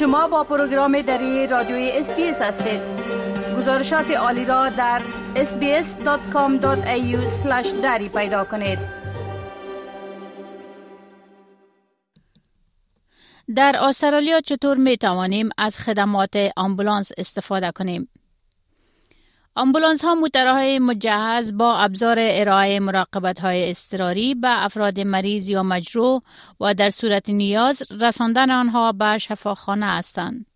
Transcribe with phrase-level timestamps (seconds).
[0.00, 2.80] شما با پروگرام دری رادیوی SBS هستید
[3.56, 5.02] گزارشات عالی را در
[5.34, 6.62] sbs.com.au
[7.82, 8.78] دری پیدا کنید
[13.56, 18.08] در استرالیا چطور می توانیم از خدمات آمبولانس استفاده کنیم؟
[19.54, 26.22] آمبولانس ها های مجهز با ابزار ارائه مراقبت های اضطراری به افراد مریض یا مجروح
[26.60, 30.46] و در صورت نیاز رساندن آنها به شفاخانه هستند.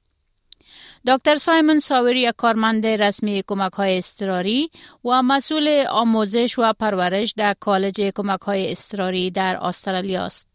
[1.07, 4.71] دکتر سایمون ساوری کارمند رسمی کمک های استراری
[5.05, 10.54] و مسئول آموزش و پرورش در کالج کمک های استراری در استرالیا است.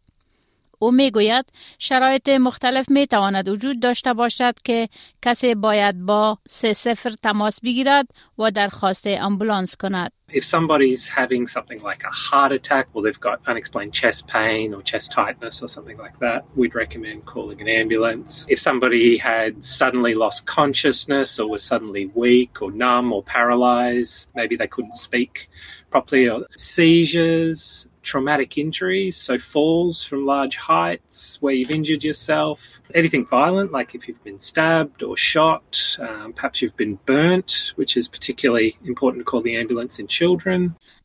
[0.80, 1.46] او می گوید
[1.80, 4.90] شرایط مختلف می تواند وجود داشته باشد که
[5.22, 8.08] کسی باید با سه سفر تماس بگیرد
[8.38, 10.12] و درخواست امبولانس کند.
[10.32, 14.82] If somebody's having something like a heart attack or they've got unexplained chest pain or
[14.84, 18.46] chest tightness or something like that, we'd recommend calling an ambulance.
[18.48, 24.56] If somebody had suddenly lost consciousness or was suddenly weak or numb or paralyzed, maybe
[24.56, 25.50] they couldn't speak
[25.90, 32.59] properly, or seizures, traumatic injuries, so falls from large heights where you've injured yourself,
[33.01, 35.69] anything violent, like if you've been stabbed or shot,
[36.07, 40.59] um, perhaps you've been burnt, which is particularly important to call the ambulance in children.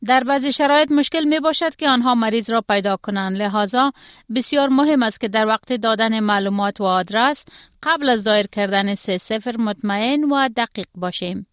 [0.04, 3.92] در بعضی شرایط مشکل می باشد که آنها مریض را پیدا کنند لحاظا
[4.34, 7.44] بسیار مهم است که در وقت دادن معلومات و آدرس
[7.82, 11.46] قبل از دایر کردن سه سفر مطمئن و دقیق باشیم.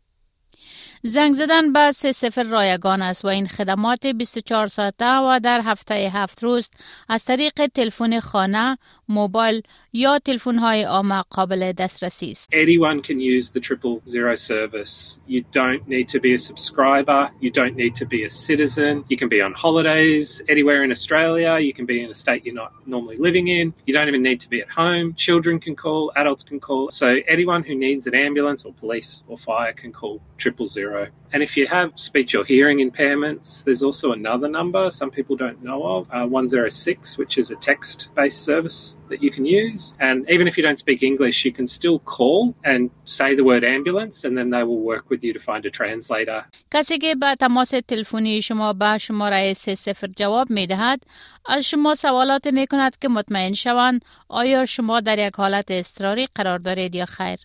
[1.03, 5.95] زنگ زدن به سه سفر رایگان است و این خدمات 24 ساعته و در هفته
[5.95, 6.70] هفت روز
[7.09, 8.78] از طریق تلفن خانه،
[9.09, 9.62] موبایل
[9.94, 12.50] یا تلفن های عامه قابل دسترسی است.
[12.53, 15.20] Anyone can use the triple zero service.
[15.28, 17.22] You don't need to be a subscriber.
[17.42, 18.94] You don't need to be a citizen.
[19.12, 21.52] You can be on holidays anywhere in Australia.
[21.67, 23.66] You can be in a state you're not normally living in.
[23.88, 25.06] You don't even need to be at home.
[25.28, 26.84] Children can call, adults can call.
[27.02, 30.91] So anyone who needs an ambulance or police or fire can call triple zero.
[31.34, 35.62] And if you have speech or hearing impairments, there's also another number some people don't
[35.62, 39.94] know of, uh, 106, which is a text based service that you can use.
[40.00, 43.63] And even if you don't speak English, you can still call and say the word
[43.63, 46.44] ambulance, and then they will work with you to find a translator.
[46.72, 51.03] کسی که به تماس تلفنی شما به شماره 30 جواب می دهد
[51.46, 56.59] از شما سوالات می کند که مطمئن شوند آیا شما در یک حالت اضطراری قرار
[56.59, 57.38] دارید یا خیر.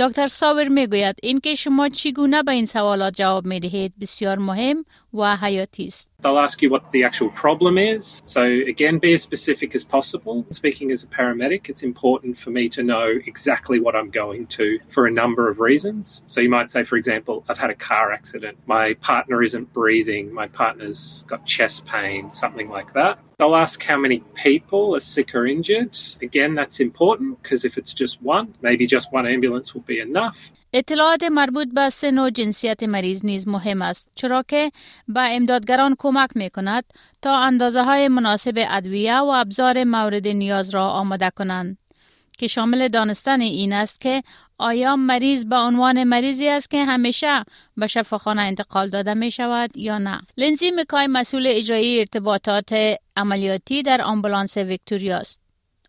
[0.00, 4.84] دکتر ساور می‌گوید اینکه شما چگونه به این سوالات جواب می دهید بسیار مهم.
[5.12, 6.08] Why Wahayotis.
[6.20, 8.22] They'll ask you what the actual problem is.
[8.24, 10.46] So, again, be as specific as possible.
[10.50, 14.78] Speaking as a paramedic, it's important for me to know exactly what I'm going to
[14.88, 16.22] for a number of reasons.
[16.28, 20.32] So, you might say, for example, I've had a car accident, my partner isn't breathing,
[20.32, 23.18] my partner's got chest pain, something like that.
[23.38, 25.98] They'll ask how many people are sick or injured.
[26.22, 30.52] Again, that's important because if it's just one, maybe just one ambulance will be enough.
[30.74, 34.72] اطلاعات مربوط به سن و جنسیت مریض نیز مهم است چرا که
[35.08, 36.84] به امدادگران کمک می کند
[37.22, 41.78] تا اندازه های مناسب ادویه و ابزار مورد نیاز را آماده کنند.
[42.38, 44.22] که شامل دانستن این است که
[44.58, 47.44] آیا مریض به عنوان مریضی است که همیشه
[47.76, 50.20] به شفاخانه انتقال داده می شود یا نه.
[50.36, 52.74] لنزی مکای مسئول اجرایی ارتباطات
[53.16, 55.41] عملیاتی در آمبولانس ویکتوریا است.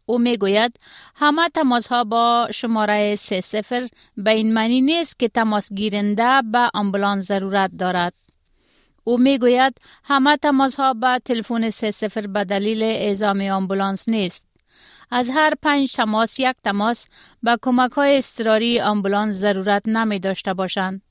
[0.06, 0.80] او می‌گوید
[1.16, 3.88] همه تماس ها با شماره سه سفر
[4.18, 8.14] به این معنی نیست که تماس گیرنده به آمبولانس ضرورت دارد.
[9.04, 14.46] او می‌گوید همه تماس ها به تلفن سه سفر به دلیل اعزام آمبولانس نیست.
[15.12, 17.10] از هر پنج تماس یک تماس
[17.44, 21.02] به کمک های استراری آمبولانس ضرورت نمی داشته باشند.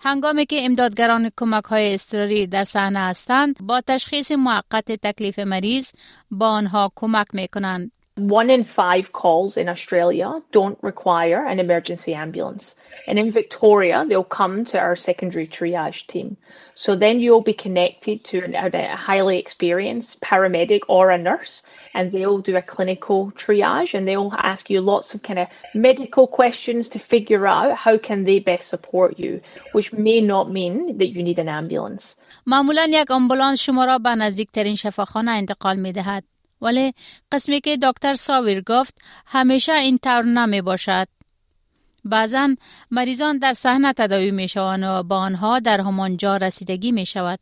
[0.00, 5.90] هنگامی که امدادگران کمک های استراری در صحنه هستند با تشخیص موقت تکلیف مریض
[6.30, 7.92] با آنها کمک می کنند.
[8.15, 12.75] One in five calls in Australia don't require an emergency ambulance.
[13.07, 16.35] And in Victoria, they'll come to our secondary triage team.
[16.75, 21.63] So then you'll be connected to a highly experienced paramedic or a nurse
[21.93, 26.27] and they'll do a clinical triage and they'll ask you lots of kind of medical
[26.27, 29.41] questions to figure out how can they best support you
[29.73, 32.15] which may not mean that you need an ambulance
[32.45, 36.23] معمولا یک آمبولانس شما را به نزدیکترین شفاخانه انتقال می دهد
[36.60, 36.94] ولی
[37.32, 41.08] قسمی که دکتر ساویر گفت همیشه این طور نمی باشد
[42.04, 42.54] بعضا
[42.90, 47.38] مریضان در صحنه تداوی می شوند و با آنها در همان جا رسیدگی می شود.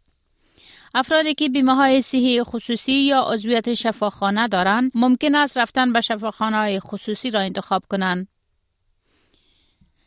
[0.94, 6.56] افرادی که بیمه های صحی خصوصی یا عضویت شفاخانه دارند ممکن است رفتن به شفاخانه
[6.56, 8.28] های خصوصی را انتخاب کنند.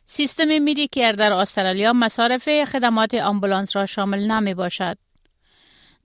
[0.05, 4.97] سیستم Medicare در استرالیا مصارف خدمات آمبولانس را شامل نمی باشد.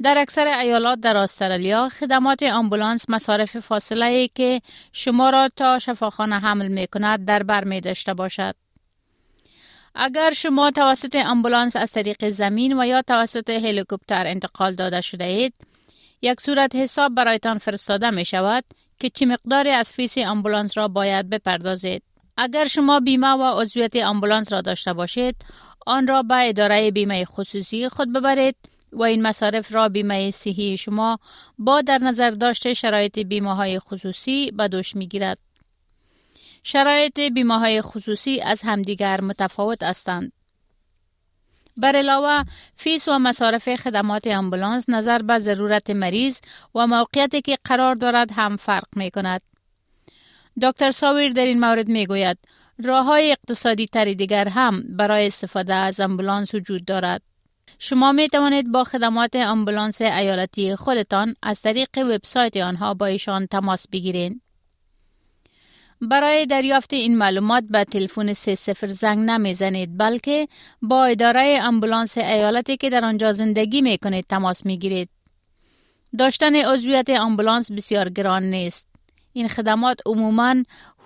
[0.03, 4.61] در اکثر ایالات در استرالیا خدمات آمبولانس مصارف فاصله ای که
[4.93, 8.55] شما را تا شفاخانه حمل می کند در بر می داشته باشد.
[9.95, 15.55] اگر شما توسط آمبولانس از طریق زمین و یا توسط هلیکوپتر انتقال داده شده اید،
[16.23, 18.65] یک صورت حساب برایتان فرستاده می شود
[19.01, 22.03] که چه مقداری از فیس آمبولانس را باید بپردازید.
[22.37, 25.37] اگر شما بیمه و عضویت آمبولانس را داشته باشید،
[25.87, 28.57] آن را به اداره بیمه خصوصی خود ببرید
[28.93, 31.19] و این مصارف را بیمه صحی شما
[31.59, 35.39] با در نظر داشته شرایط بیمه های خصوصی به دوش می گیرد.
[36.65, 40.33] شرایط بیمه های خصوصی از همدیگر متفاوت هستند.
[41.77, 42.45] بر علاوه
[42.77, 46.41] فیس و مصارف خدمات امبولانس نظر به ضرورت مریض
[46.75, 49.41] و موقعیتی که قرار دارد هم فرق می کند.
[50.63, 52.39] دکتر ساویر در این مورد می گوید
[52.85, 57.23] راه های اقتصادی تری دیگر هم برای استفاده از امبولانس وجود دارد.
[57.79, 63.89] شما می توانید با خدمات امبولانس ایالتی خودتان از طریق وبسایت آنها با ایشان تماس
[63.89, 64.43] بگیرید.
[66.01, 70.49] برای دریافت این معلومات به تلفن 30 زنگ نمی‌زنید بلکه
[70.83, 75.09] با اداره امبولانس ایالتی که در آنجا زندگی می کنید تماس می گیرید.
[76.19, 78.87] داشتن عضویت امبولانس بسیار گران نیست.
[79.33, 80.55] این خدمات عموماً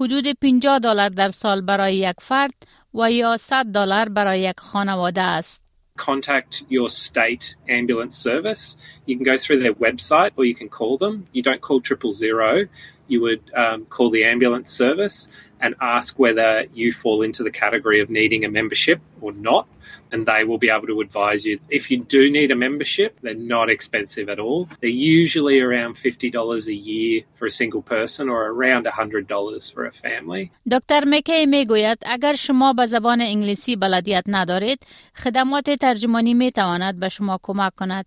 [0.01, 2.55] حدود 50 دلار در سال برای یک فرد
[2.95, 5.64] و یا 100 دلار برای یک خانواده است.
[5.97, 8.77] Contact your state ambulance service.
[9.07, 11.27] You can go through their website or you can call them.
[11.33, 12.67] You don't call triple zero
[13.08, 15.28] You would um, call the ambulance service
[15.60, 19.68] and ask whether you fall into the category of needing a membership or not.
[20.12, 21.60] And they will be able to advise you.
[21.70, 24.68] If you do need a membership, they're not expensive at all.
[24.82, 24.90] They're
[25.22, 30.52] usually around $50 a year for a single person or around $100 for a family.
[30.72, 34.80] دکتر مکی میگوید اگر شما به زبان انگلیسی بلدیت ندارید،
[35.16, 38.06] خدمات ترجمانی می تواند به شما کمک کند.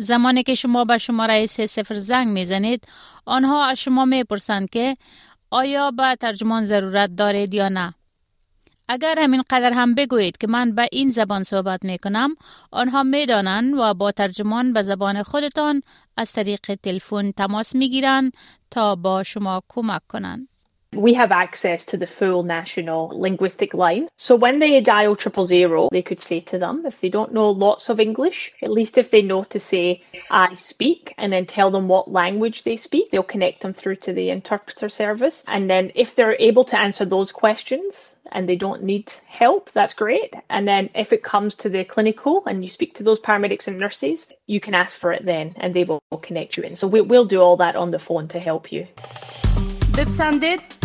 [0.00, 2.84] زمانی که شما به شماره سه سفر زنگ می‌زنید
[3.26, 4.96] آنها از شما می‌پرسند که
[5.50, 7.94] آیا به ترجمان ضرورت دارید یا نه.
[8.88, 12.34] اگر همین قدر هم بگویید که من به این زبان صحبت می کنم
[12.72, 15.82] آنها می دانند و با ترجمان به زبان خودتان
[16.16, 18.32] از طریق تلفن تماس می گیرند
[18.70, 20.48] تا با شما کمک کنند.
[20.94, 24.08] We have access to the full national linguistic line.
[24.16, 27.50] So when they dial triple zero, they could say to them, if they don't know
[27.50, 31.70] lots of English, at least if they know to say, I speak, and then tell
[31.70, 35.44] them what language they speak, they'll connect them through to the interpreter service.
[35.46, 39.94] And then if they're able to answer those questions, and they don't need help, that's
[39.94, 40.34] great.
[40.50, 43.78] And then if it comes to the clinical and you speak to those paramedics and
[43.78, 46.76] nurses, you can ask for it then and they will connect you in.
[46.76, 48.86] So we, will do all that on the phone to help you.
[49.96, 50.77] Bibsandit